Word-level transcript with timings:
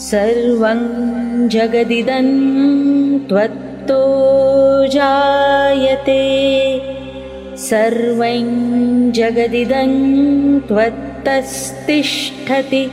सर्वं 0.00 1.48
जगदिदं 1.48 2.28
त्वत्तो 3.18 4.06
जायते। 4.86 6.22
सर्वं 7.56 9.12
जगदिदं 9.12 9.90
त्वत्तस्तिष्ठति। 10.60 12.90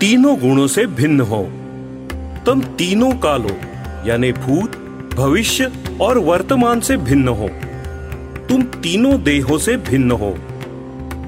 तीनों 0.00 0.38
गुणों 0.38 0.66
से 0.66 0.86
भिन्न 0.86 1.20
हो। 1.20 1.42
तुम 2.46 2.60
तीनों 2.60 3.12
कालों, 3.12 3.54
यानी 4.06 4.32
भूत, 4.32 4.76
भविष्य 5.16 5.72
और 6.00 6.18
वर्तमान 6.18 6.80
से 6.80 6.96
भिन्न 6.96 7.28
हो। 7.28 7.48
तुम 8.48 8.62
तीनों 8.62 9.22
देहों 9.22 9.58
से 9.58 9.76
भिन्न 9.76 10.10
हो। 10.10 10.30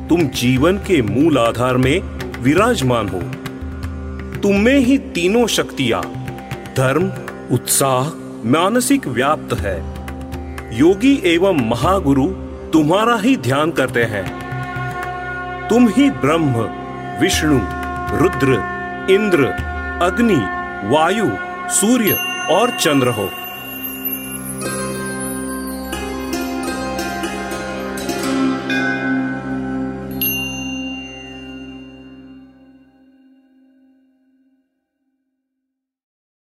तुम 0.08 0.22
जीवन 0.22 0.76
के 0.76 1.02
मूल 1.02 1.38
आधार 1.38 1.76
में 1.76 2.00
विराजमान 2.42 3.08
हो। 3.08 3.20
तुम 4.40 4.56
में 4.56 4.78
ही 4.78 4.98
तीनों 4.98 5.46
शक्तियाँ, 5.46 6.02
धर्म 6.76 7.12
उत्साह 7.52 8.08
मानसिक 8.48 9.06
व्याप्त 9.06 9.60
है। 9.60 9.78
योगी 10.78 11.22
एवं 11.24 11.68
महागुरु 11.68 12.26
तुम्हारा 12.72 13.16
ही 13.16 13.36
ध्यान 13.36 13.70
करते 13.70 14.04
हैं। 14.04 14.40
तुम 15.68 15.88
ही 15.88 16.10
ब्रह्म, 16.10 16.52
विष्णु, 17.20 17.60
रुद्र, 18.18 18.52
इंद्र, 19.10 19.44
अग्नि, 20.02 20.42
वायु, 20.94 21.30
सूर्य 21.70 22.18
और 22.50 22.70
चंद्र 22.70 23.08
हो। 23.08 23.28